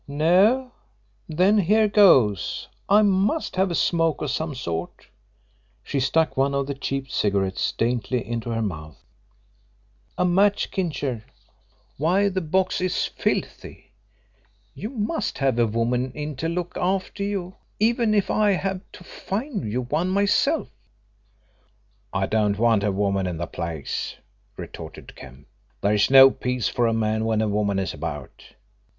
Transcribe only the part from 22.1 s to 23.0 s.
"I don't want any